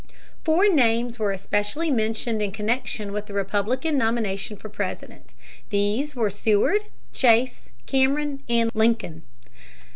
[0.43, 5.35] Four names were especially mentioned in connection with the Republican nomination for President.
[5.69, 9.21] These were Seward, Chase, Cameron, and Lincoln.